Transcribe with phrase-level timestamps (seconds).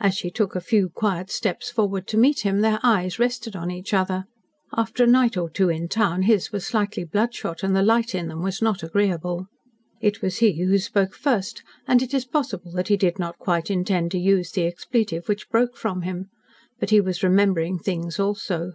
[0.00, 3.70] As she took a few quiet steps forward to meet him, their eyes rested on
[3.70, 4.26] each other.
[4.76, 8.28] After a night or two in town his were slightly bloodshot, and the light in
[8.28, 9.46] them was not agreeable.
[9.98, 13.70] It was he who spoke first, and it is possible that he did not quite
[13.70, 16.28] intend to use the expletive which broke from him.
[16.78, 18.72] But he was remembering things also.